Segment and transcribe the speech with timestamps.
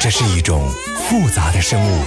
[0.00, 0.68] 这是一种
[1.08, 2.04] 复杂的生物，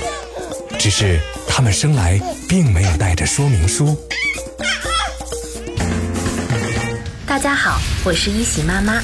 [0.77, 1.17] 只是
[1.47, 3.97] 它们生来并没有带着说明书。
[7.25, 9.01] 大家好，我是一喜妈妈，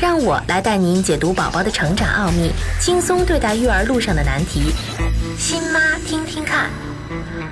[0.00, 4.72] 让我来带您解读宝宝的成长奥秘，轻松对待育儿路上的难题。
[5.36, 6.70] 新妈听听看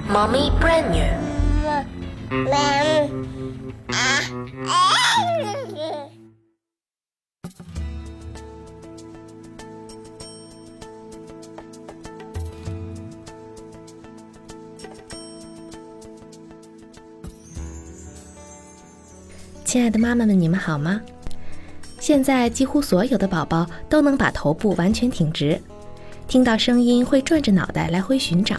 [0.08, 1.04] ，Mommy brand new。
[19.64, 21.00] 亲爱的妈妈们，你们好吗？
[21.98, 25.60] 现在几乎所有的宝宝都能把头部完全挺直，
[26.28, 28.56] 听到声音会转着脑袋来回寻找。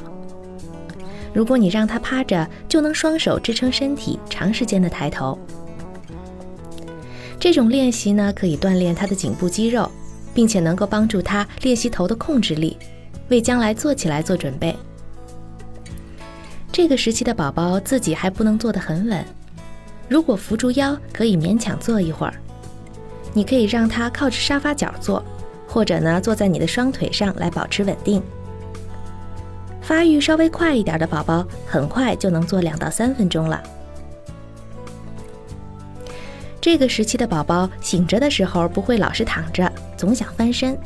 [1.34, 5.40] 如果你让他趴着，就能双手支撑身体，长时间的抬头。
[7.48, 9.90] 这种练习呢，可以锻炼他的颈部肌肉，
[10.34, 12.76] 并且能够帮助他练习头的控制力，
[13.30, 14.76] 为将来坐起来做准备。
[16.74, 19.26] 这个时期的宝宝自己还不能坐得很稳。
[20.10, 22.34] 如果扶住腰，可以勉强坐一会儿。
[23.34, 25.24] 你可以让他靠着沙发角坐，
[25.70, 28.22] 或者呢坐在你的双腿上来保持稳定。
[29.82, 33.64] 发育稍微快一点的宝宝，很快就能坐两到三分钟了。
[36.68, 40.78] 这个时期的宝宝醒着的时候不会老是躺着，总想翻身。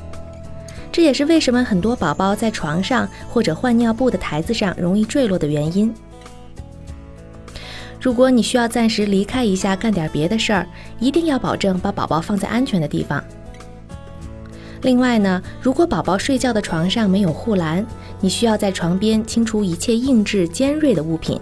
[0.91, 5.91] 这也是为什么很多宝宝在床上或者换尿布的台子上容易坠落的原因。
[7.99, 10.67] 如果你需要暂时离开一下，干点别的事儿，
[10.99, 13.23] 一定要保证把宝宝放在安全的地方。
[14.83, 17.83] 另外呢，如果宝宝睡觉的床上没有护栏，
[18.19, 21.41] 你需要在床边清除一切硬质尖锐的物品。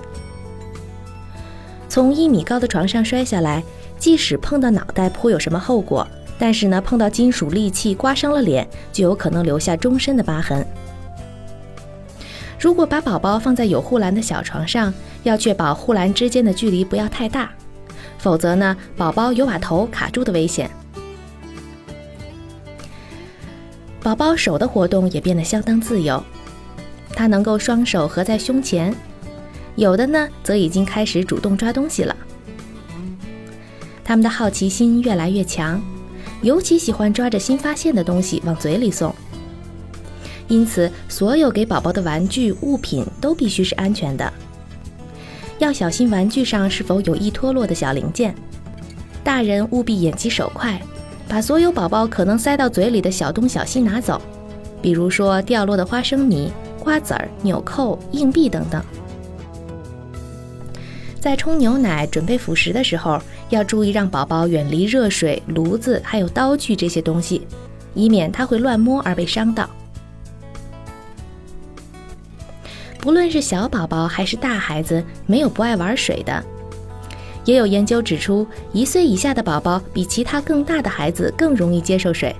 [1.89, 3.61] 从一米高的床上摔下来，
[3.99, 6.07] 即使碰到脑袋颇有什么后果，
[6.39, 10.65] 但是呢，碰到金属利器刮伤了脸，就有可能留下终身的疤痕。
[12.57, 14.93] 如果把宝宝放在有护栏的小床上，
[15.23, 17.51] 要确保护栏之间的距离不要太大，
[18.17, 20.69] 否则呢，宝宝有把头卡住的危险。
[24.01, 26.23] 宝宝手的活动也变得相当自由，
[27.13, 28.95] 他能够双手合在胸前，
[29.75, 32.15] 有的呢则已经开始主动抓东西了。
[34.09, 35.79] 他们的好奇心越来越强，
[36.41, 39.13] 尤其喜欢抓着新发现的东西往嘴里送。
[40.47, 44.33] 因此，所有给宝宝的玩具物品都必须是安全的。
[45.59, 48.33] 要小心玩具上是否有易脱落的小零件。
[49.23, 50.81] 大人务必眼疾手快，
[51.27, 54.19] 把所有宝宝可能塞到嘴里的小东小西拿走，
[54.81, 58.83] 比如说掉落的花生米、瓜子儿、纽扣、硬币等等。
[61.19, 67.45] 在冲牛奶、准备辅食的时候，要注意让宝宝远离热水、炉子还有刀具这些东西，
[67.93, 69.69] 以免他会乱摸而被伤到。
[72.99, 76.43] 不论是小宝宝还是大孩子，没有不爱玩水的。
[77.45, 82.35] 也有研究指出，一岁以下的宝宝比其他更大的孩子更容易接受水。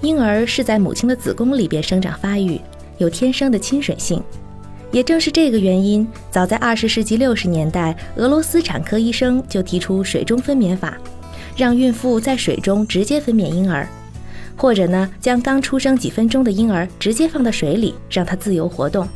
[0.00, 2.60] 婴儿是在母亲的子宫里边生长发育，
[2.98, 4.22] 有天生的亲水性。
[4.96, 10.96] 也正是这个原因，早在二十世纪六十年代，俄罗斯产科医生就提出水中分娩法，
[11.54, 13.86] 让孕妇在水中直接分娩婴儿。
[14.56, 19.06] 或者呢，将刚出生几分钟的婴儿直接放到水里，让他自由活动。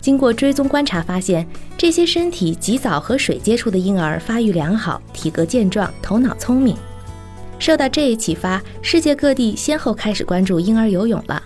[0.00, 1.46] 经过追踪观察，发现
[1.78, 6.76] 这些身体及早和水接触的婴儿发育良好，体格健壮，头脑聪明。
[7.60, 11.40] 受到这一启发，世界各地先后开始关注婴儿游泳了。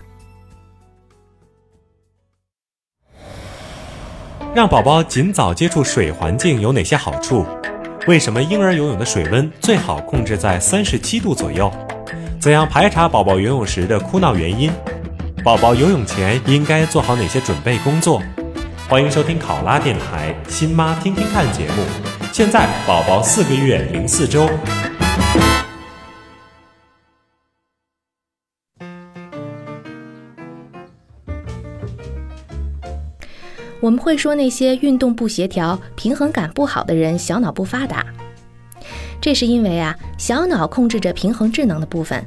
[4.56, 7.44] 让宝宝尽早接触水环境有哪些好处？
[8.06, 11.70] 为什么婴儿游泳的水温最好控制在三十七度左右？
[12.40, 14.72] 怎样排查宝宝游泳时的哭闹原因？
[15.44, 18.22] 宝宝游泳前应该做好哪些准备工作？
[18.88, 21.82] 欢迎收听考拉电台《新妈听听看》节目。
[22.32, 24.48] 现在宝宝四个月零四周。
[33.86, 38.04] 我们会说那些运动不协调、平衡感不好的人小脑不发达，
[39.21, 42.21] 这是因为啊，小脑控制着平衡智能的部分。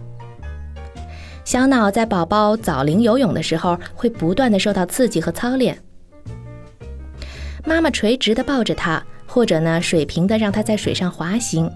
[1.44, 5.78] 小脑在宝宝早龄游泳的时候，会不断的受到刺激和操练。
[7.66, 11.70] 妈妈垂直的抱着他，或者呢水平的让他在水上滑行，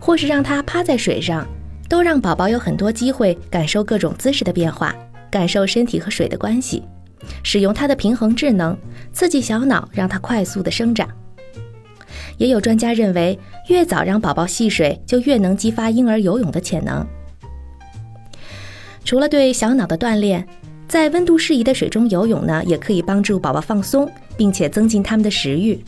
[0.00, 1.46] 或是让他趴在水上，
[1.90, 4.96] 都让宝宝有很多机会感受各种姿势的变化，
[5.30, 6.82] 感受身体和水的关系。
[7.42, 8.76] 使用它的平衡智能，
[9.12, 11.08] 刺激小脑，让它快速的生长。
[12.38, 13.38] 也有专家认为，
[13.68, 17.06] 越早让宝宝戏水，就越能激发婴儿游泳的潜能。
[19.04, 20.46] 除了对小脑的锻炼，
[20.88, 25.82] 在温度适宜的水中游泳呢，也可以帮助宝宝放松，并且增进他们的食欲。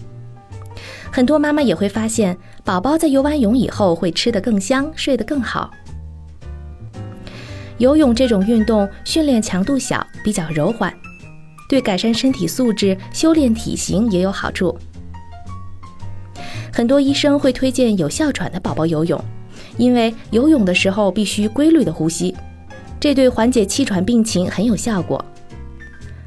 [1.10, 5.70] 很多妈妈也会发现，宝宝在游完泳以后会吃得更香，睡得更好。
[7.78, 10.92] 游泳这种运动训练强度小，比较柔缓，
[11.68, 14.76] 对改善身体素质、修炼体型也有好处。
[16.72, 19.22] 很多医生会推荐有哮喘的宝宝游泳，
[19.76, 22.34] 因为游泳的时候必须规律的呼吸，
[22.98, 25.22] 这对缓解气喘病情很有效果。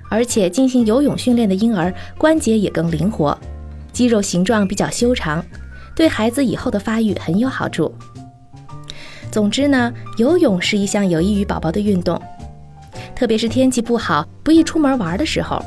[0.10, 3.38] 而且进行游泳训练的婴儿关节也更灵活。
[3.94, 5.44] 肌肉形状比较修长，
[5.96, 7.94] 对孩子以后的发育很有好处。
[9.32, 12.22] 总之呢，游泳是一项有益于宝宝的运动，
[13.22, 15.64] 特别是天气不好、不易出门玩的时候，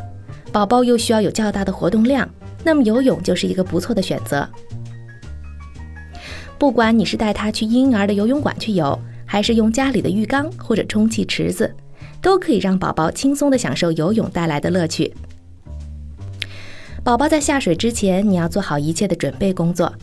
[0.51, 2.29] 宝宝又需要有较大的活动量，
[2.65, 4.45] 那么游泳就是一个不错的选择。
[6.59, 11.73] 不管你是带他去婴儿的游泳馆去游，还是用家里的浴缸或者充气池子，
[12.21, 15.15] 都可以让宝宝轻松地享受游泳带来的乐趣。
[17.05, 19.95] 宝宝在下水之前，你要做好一切的准备工作。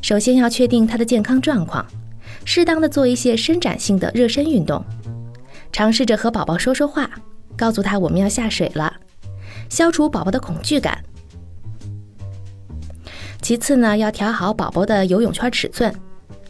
[0.00, 1.84] 首先要确定他的健康状况，
[2.44, 4.80] 适当的做一些伸展性的热身运动，
[5.72, 7.10] 尝试着和宝宝说说话，
[7.56, 8.92] 告诉他我们要下水了，
[9.68, 11.02] 消除宝宝的恐惧感。
[13.40, 15.94] 其次呢，要调好宝宝的游泳圈尺寸，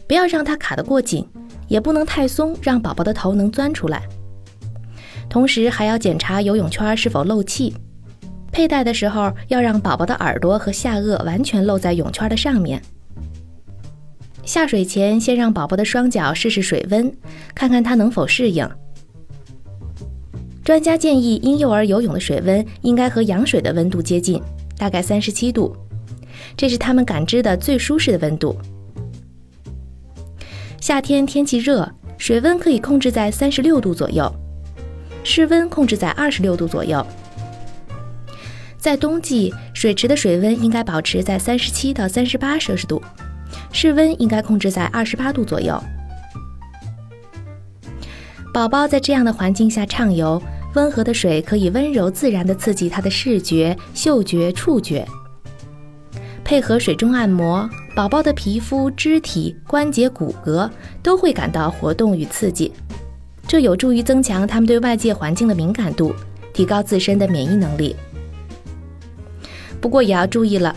[0.07, 1.27] 不要让它卡得过紧，
[1.67, 4.01] 也不能太松，让宝宝的头能钻出来。
[5.29, 7.75] 同时还要检查游泳圈是否漏气。
[8.51, 12.81] 佩戴的时候要让宝宝的耳朵和下颚完全露在泳圈的上面。
[14.43, 17.15] 下水前先让宝宝的双脚试试水温，
[17.53, 18.67] 看看他能否适应。
[20.69, 24.39] 专家建议婴幼儿游泳的水温应该和羊水的温度接近，
[24.77, 25.75] 大概三十七度，
[26.55, 28.55] 这是他们感知的最舒适的温度。
[30.79, 34.31] 夏天天气热，水温可以控制在三十六度左右，
[35.23, 37.03] 室温控制在二十六度左右。
[38.77, 43.01] 在冬季，水池的水温应该保持在三十七到三十八摄氏度，
[43.73, 45.81] 室温应该控制在二十八度左右。
[48.53, 50.41] 宝宝在这样的环境下畅游，
[50.75, 55.05] 温和的水可以温柔自然地刺激他的视觉、嗅觉、触觉，
[56.43, 60.69] 配合水中按摩，宝宝的皮肤、肢体、关节、骨骼
[61.01, 62.71] 都会感到活动与刺激，
[63.47, 66.13] 这有助于增强他们对外界环境的敏感度，
[66.53, 67.95] 提高自身的免疫能力。
[69.81, 70.75] 不过也要注意了，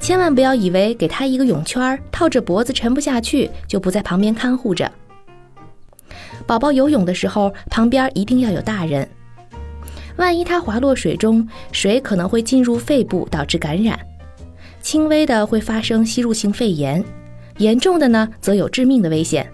[0.00, 4.90] 千万不要以为给他一个泳圈套着脖子沉不下去，就不在旁边看护着。
[6.46, 9.06] 宝宝游泳的时候，旁边一定要有大人。
[10.16, 13.98] 万一他滑落水中，水可能会进入肺部，导致感染，
[14.80, 17.04] 轻微的会发生吸入性肺炎，
[17.58, 19.50] 严重的呢则有致命的危险。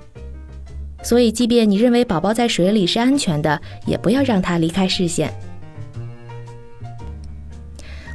[1.02, 5.32] 所以，即便你认为宝宝在水里是安全的，也不要让他离开视线。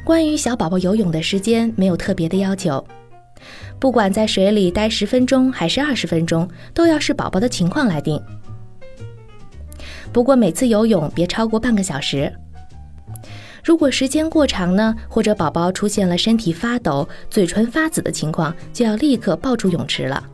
[0.04, 2.86] 关于小宝宝游泳的时间，没有特别的要求，
[3.80, 8.22] 不管在水里待十分钟还是二十分钟，都要视宝宝的情况来定。
[10.16, 12.32] 不过每次游泳别超过半个小时。
[13.62, 20.26] 如果时间过长呢，或者宝宝出现了身体发抖、嘴唇发紫的情况，就要立刻抱出泳池了。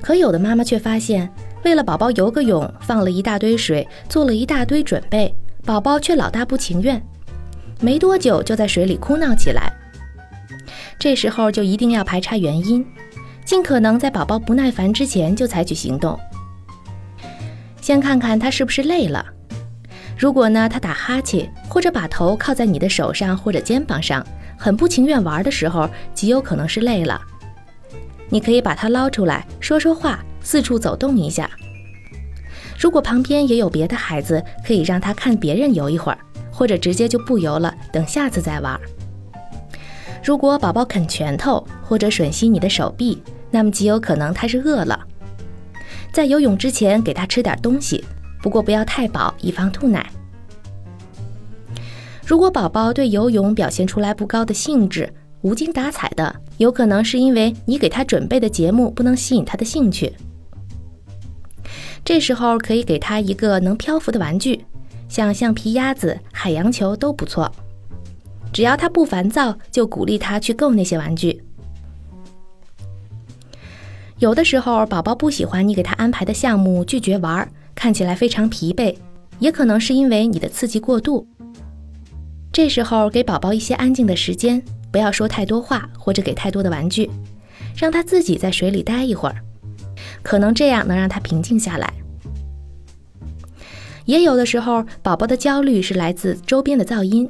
[0.00, 5.32] 可有的妈妈却发现，为了宝宝游个泳，放了一大堆水，做了一大堆准备，
[5.64, 7.00] 宝宝却老大不情愿。
[7.78, 9.72] 没多久就在水里哭闹起来，
[10.98, 12.84] 这时候就一定要排查原因，
[13.44, 16.18] 尽可能在宝宝不耐烦之前就采取行动。
[17.80, 19.24] 先看看他是不是累了，
[20.16, 24.26] 如果呢他打哈欠或者把头靠在你的手上或者肩膀上，
[24.58, 27.20] 很不情愿玩的时候，极有可能是累了。
[28.28, 31.50] 你可以把他捞出来说说话，四处走动一下。
[32.78, 36.18] 如果旁边也有别的孩子，可以让他看别人游一会儿。
[36.52, 38.78] 或者直接就不游了，等下次再玩。
[40.22, 45.00] 如果宝宝啃拳头或者吮吸你的手臂，那么极有可能他是饿了。
[46.12, 48.04] 在游泳之前给他吃点东西，
[48.42, 50.04] 不过不要太饱，以防吐奶。
[52.26, 55.12] 如果宝宝对游泳表现出来不高的兴致，
[55.42, 60.12] 无精打采的，有可能是因为你给他准备的节目不能吸引他的兴趣。
[62.04, 64.64] 这时候可以给他一个能漂浮的玩具。
[65.08, 67.50] 像橡皮鸭子、海洋球都不错，
[68.52, 71.42] 只要他不烦躁，就鼓励他去够那些玩具。
[74.20, 78.94] 有的时候，宝宝不喜欢你给他安排的项目，拒绝玩，看起来非常疲惫，
[79.38, 81.26] 也可能是因为你的刺激过度。
[82.52, 84.62] 这时候给宝宝一些安静的时间，
[84.92, 87.10] 不要说太多话或者给太多的玩具，
[87.74, 89.36] 让他自己在水里待一会儿，
[90.22, 91.90] 可能这样能让他平静下来。
[94.04, 97.26] 也有的时候，宝宝的焦虑是来自周边的噪音，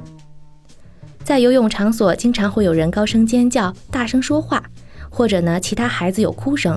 [1.23, 4.61] 在游泳场所经常会有人高声尖叫、大声说话，
[5.11, 6.75] 或者呢其他孩子有哭声，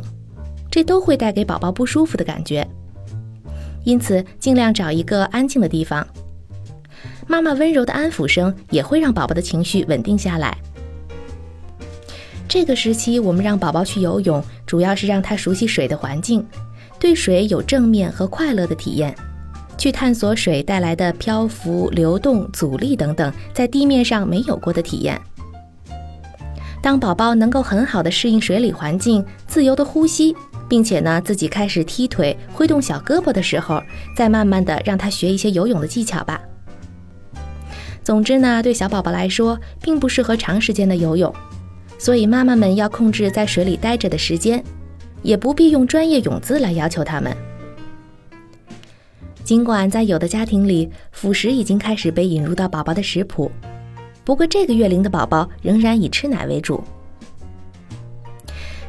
[0.71, 2.69] 这都会带给宝宝不舒服的感觉。
[3.85, 6.07] 因此，尽量找一个安静的地方。
[7.26, 10.57] 妈妈温柔的安抚声也会让宝宝的情绪稳定下来。
[12.47, 16.47] 这个时期，我们让宝宝去游泳，主要是让他熟悉水的环境，
[16.99, 19.14] 对水有正面和快乐的体验，
[19.76, 25.21] 去探索水带来的漂浮、流动、阻力等等在地面上没有过的体验。
[26.85, 30.37] 当宝宝能够很好的适应水里环境，自由的呼吸。
[30.69, 33.83] 并且呢，自己开始踢腿、挥动小胳膊的时候，
[34.14, 36.38] 再慢慢的让他学一些游泳的技巧吧。
[38.03, 41.33] 总之呢，对小宝宝来说，并不适合长时间的游泳，
[41.99, 44.62] 所以妈妈们要控制在水里待着的时间，
[45.23, 47.35] 也不必用专业泳姿来要求他们。
[49.43, 53.50] 尽管在有的家庭里，辅食已经开始被引入到宝宝的食谱，
[54.25, 56.83] 不过这个月龄的宝宝仍然以吃奶为主。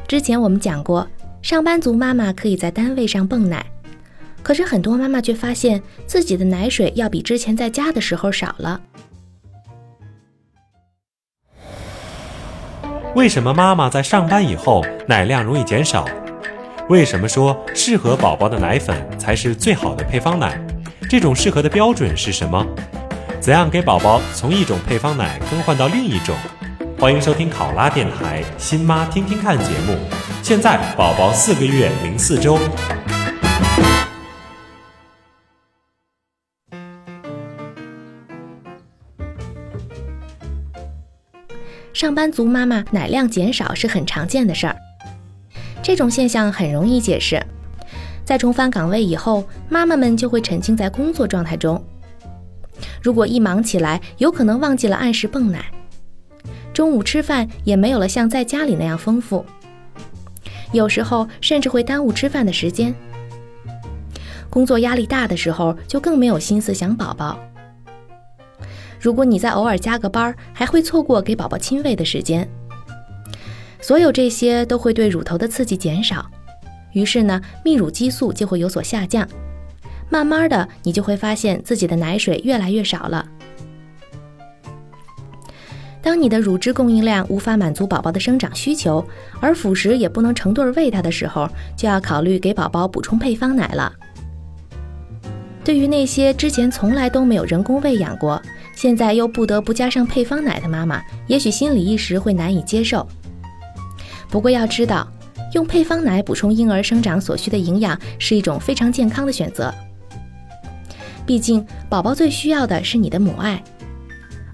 [0.08, 1.06] 之前我们讲过。
[1.42, 3.64] 上班族妈妈可以在单位上泵奶，
[4.42, 8.80] 可是很多妈妈却发现自己的奶水要比之前在家的时候少了。
[13.14, 16.04] 为什么妈妈在上班以后奶量容易减少？
[16.88, 20.60] 为什么说适合宝宝的奶粉才是最好的配方奶？
[21.08, 22.66] 这种适合的标准是什么？
[23.46, 26.34] 怎样给宝宝从一种配方奶更换到另一种？
[26.98, 29.96] 欢迎收听考拉电台《新妈听听看》节目。
[30.42, 32.58] 现在宝宝四个月零四周。
[41.92, 44.76] 上班族妈妈奶量减少是很常见的事儿。
[45.84, 47.40] 这种现象很容易解释，
[48.24, 51.80] 在重返岗位以后，妈妈们就会沉浸在工作状态中。
[53.02, 55.64] 如果一忙起来，有可能忘记了按时泵奶。
[56.72, 59.44] 中午吃饭也没有了像在家里那样丰富，
[60.72, 62.94] 有时候甚至会耽误吃饭的时间。
[64.50, 67.38] 工作压力大的时候，就更没有心思想宝宝。
[69.00, 72.48] 如果你再偶尔加个班，还会错过给宝宝亲喂的时间。
[73.80, 76.28] 所有这些都会对乳头的刺激减少，
[76.92, 79.28] 于是呢，泌乳激素就会有所下降。
[80.08, 83.26] 慢慢的，你就会发现自己的奶水越来越少了。
[86.00, 89.04] 当你的乳汁供应量无法满足宝宝的生长需求，
[89.40, 93.92] 而辅食也不能成对喂他的时候，就要考虑给宝宝补充配方奶了。
[95.64, 98.40] 对于那些之前从来都没有人工喂养过，
[98.76, 103.04] 现在又不得不加上配方奶的妈妈，也许心里一时会难以接受。
[104.30, 105.08] 不过要知道，
[105.54, 109.74] 用配方奶补充婴儿生长所需的营养是一种非常健康的选择。
[111.26, 113.62] 毕竟，宝宝最需要的是你的母爱。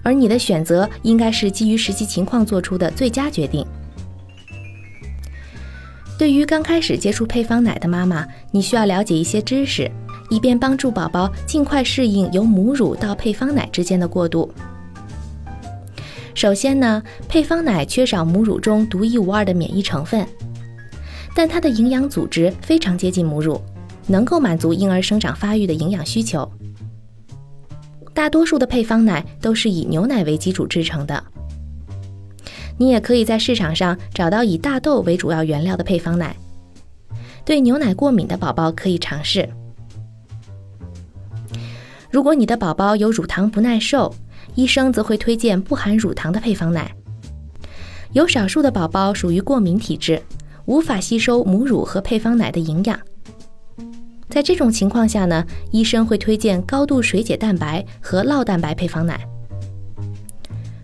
[0.02, 3.64] 而你的选择应该是基于实际情况做出的最佳决定。
[6.18, 9.90] 对于刚开始接触配方奶的妈妈，你需要了解一些知识，
[10.30, 14.50] 以便帮助宝宝尽快适应由母乳到配方奶之间的过渡。
[16.34, 20.26] 首先呢，配方奶缺少母乳中独一无二的免疫成分，
[21.34, 23.60] 但它的营养组织非常接近母乳，
[24.06, 26.50] 能够满足婴儿生长发育的营养需求。
[28.14, 31.22] 大多数的配方奶都是以牛奶为基础制成的。
[32.78, 36.36] 你也可以在市场上找到以大豆为主要原料的配方奶。
[37.44, 39.48] 对牛奶过敏的宝宝可以尝试。
[42.10, 44.14] 如果你的宝宝有乳糖不耐受，
[44.54, 46.94] 医生则会推荐不含乳糖的配方奶。
[48.12, 50.20] 有少数的宝宝属于过敏体质，
[50.66, 52.98] 无法吸收母乳和配方奶的营养。
[54.32, 59.20] 在这种情况下呢，医生会推荐高度水解蛋白和酪蛋白配方奶。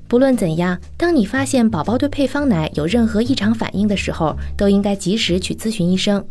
[0.06, 6.22] 不论怎样，当你发现宝宝对配方奶有任何异常反应的时候，都应该及时去咨询医生。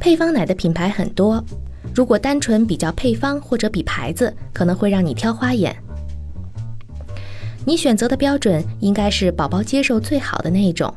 [0.00, 1.44] 配方奶的品牌很多，
[1.94, 5.76] 如果单纯比较配方或者比牌子，可能会让你挑花眼。
[7.66, 10.94] 你选择的标准应该是宝宝接受最好的那一种。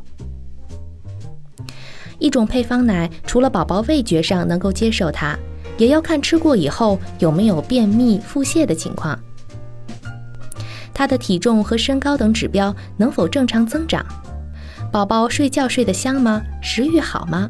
[2.21, 5.35] 一种配方奶，除了宝宝味觉上能够接受它，
[5.77, 9.19] 也要看吃过以后有没有便秘、腹泻的情况。
[10.93, 14.05] 他的体重和身高等指标能否正常增长？
[14.91, 16.43] 宝宝睡觉睡得香吗？
[16.61, 17.49] 食欲好吗？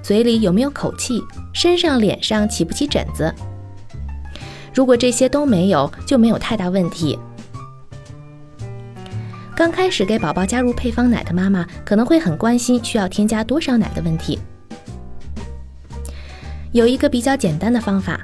[0.00, 1.20] 嘴里有没有口气？
[1.52, 3.34] 身上、脸上起不起疹子？
[4.72, 7.18] 如果这些都没有，就没有太大问题。
[9.56, 14.38] 刚开始给宝宝加入配方奶的妈妈可能会很关心需要添加多少奶的问题。
[16.72, 18.20] 有一个比较简单的方法，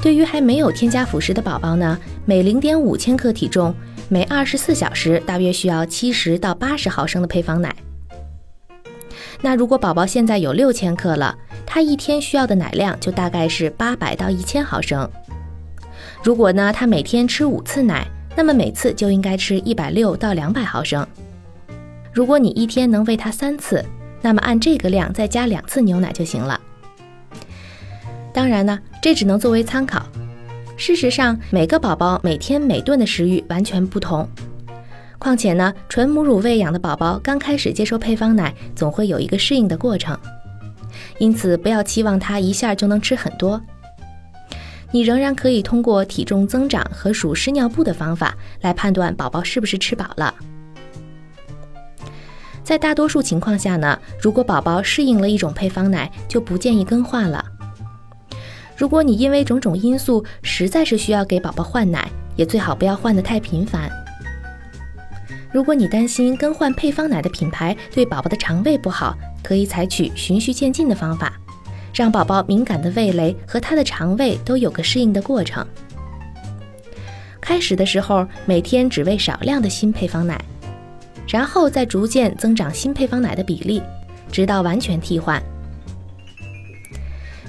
[0.00, 3.74] 对于还没有添加辅食的宝宝呢，每零点五千克体重，
[4.08, 7.76] 每二十四小时大约需要七十到八十毫升的配方奶。
[9.42, 11.36] 那如果宝宝现在有六千克了，
[11.66, 15.08] 他一天需要的奶量就大概是八百到一千毫升。
[16.24, 21.04] 如果呢，他每天吃五次奶，那么每次就应该吃一百六到两百毫升。
[22.12, 23.84] 如果你一天能喂他三次，
[24.22, 26.60] 那么按这个量再加两次牛奶就行了。
[28.32, 30.06] 当然呢，这只能作为参考。
[30.76, 34.28] 事实上，每个宝宝每天每顿的食欲完全不同。
[35.18, 40.16] 况且呢，纯母乳喂养的宝宝刚开始接受配方奶，总会有一个适应的过程。
[41.18, 43.60] 因此，不要期望他一下就能吃很多。
[44.90, 50.34] 你仍然可以通过体重增长和数湿尿布的方法来判断宝宝是不是吃饱了。
[52.62, 57.44] 在大多数情况下呢，如果宝宝适应了一种配方奶，就不建议更换了。
[58.76, 63.90] 如果你因为种种因素实在是需要给宝宝换奶，也最好不要换得太频繁。
[65.50, 71.32] 如果你担心更换配方奶的品牌对宝宝的肠胃不好，可以采取循序渐进的方法，
[71.92, 75.66] 让宝宝敏感的味蕾和他的肠胃都有个适应的过程。
[77.40, 80.38] 开始的时候，每天只喂少量的新配方奶，
[81.26, 83.82] 然后再逐渐增长新配方奶的比例，
[84.30, 85.42] 直到完全替换。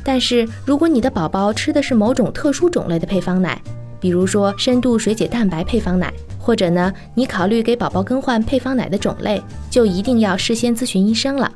[0.03, 3.61] 但是，如果你的宝宝吃的是某种特殊种类的配方奶，
[3.99, 11.51] 比如说深度水解蛋白配方奶，或者呢，你考虑给宝宝更换配方奶的种类，就一定要事先咨询医生了。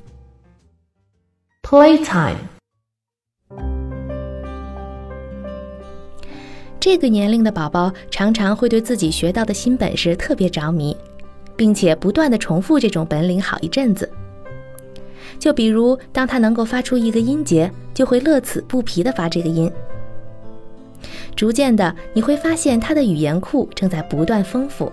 [1.64, 2.36] Playtime，
[6.84, 10.94] 这个年龄的宝宝常常会对自己学到的新本事特别着迷，
[11.56, 14.12] 并且不断的重复这种本领好一阵子。
[15.40, 19.72] 就比如，当他能够发出一个音节，就会乐此不疲的发这个音。
[21.38, 24.92] 逐渐的，你会发现他的语言库正在不断丰富。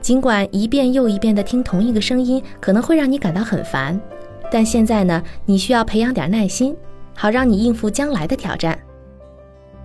[0.00, 4.00] 尽管一遍又一遍的听同一个声音可能会让你感到很烦，
[4.50, 6.74] 但现在呢，你需要培养点耐心，
[7.14, 8.78] 好让你应付将来的挑战。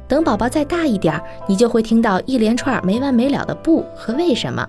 [0.10, 4.68] 等宝宝再大一点，你就会听到一连串没完没了的“不”和“为什么”。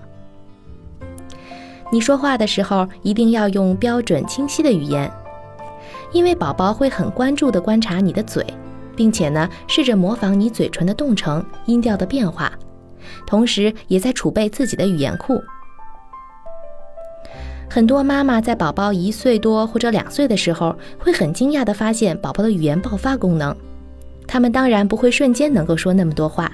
[1.91, 5.11] 你说话的时候一定要用标准清晰的语言，
[6.13, 8.45] 因为宝宝会很关注地观察你的嘴，
[8.95, 12.53] 并且呢，试着模仿你嘴唇的动程、音调的变化，
[13.25, 15.41] 同时也在储备自己的语言库。
[17.67, 23.55] 很多妈妈在宝宝一岁多或者两岁的时候，会很惊讶地发现宝宝的语言爆发功能，
[24.31, 26.49] 他们当然不会瞬间能够说那么多话。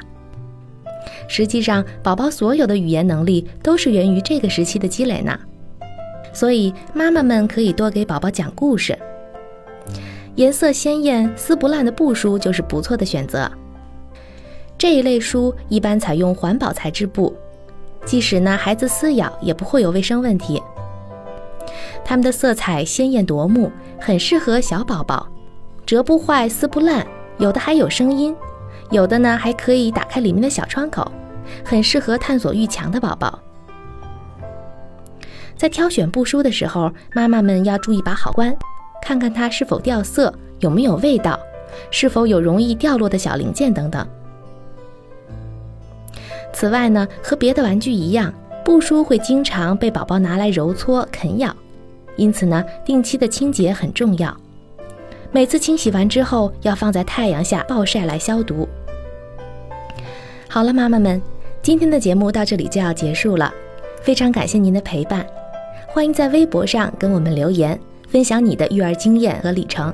[1.27, 5.37] 实际上，宝宝所有的语言能力都是源于这个时期的积累呢。
[6.33, 8.97] 所以，妈妈们可以多给宝宝讲故事。
[10.33, 13.47] 颜色鲜艳、撕不烂的布书就是不错的选择。
[14.75, 17.35] 这一类书一般采用环保材质布，
[18.05, 20.59] 即使呢孩子撕咬也不会有卫生问题。
[22.03, 25.27] 它们的色彩鲜艳夺目，很适合小宝宝，
[25.85, 27.05] 折不坏、撕不烂，
[27.37, 28.35] 有的还有声音。
[28.89, 31.11] 有的呢，还可以打开里面的小窗口，
[31.63, 33.37] 很适合探索欲强的宝宝。
[35.57, 38.55] 在挑选布书的时候，妈妈们要注意把好关，
[39.01, 41.37] 看看它是否掉色，有没有味道，
[41.91, 44.07] 是否有容易掉落的小零件等等。
[46.53, 51.53] 此外呢，和别的玩具一样，布书会经常被宝宝拿来揉搓、啃咬，
[52.15, 54.35] 因此呢，定期的清洁很重要。
[55.31, 58.67] 每次清洗完之后，要放在太阳下暴晒来消毒。
[60.49, 61.21] 好了，妈妈们，
[61.61, 63.53] 今天的节目到这里就要结束了，
[64.01, 65.25] 非常感谢您的陪伴，
[65.87, 69.93] 欢迎在微博上跟我们留言，分享你的育儿经验和里程。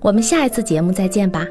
[0.00, 1.46] 我们下一次节目再见吧。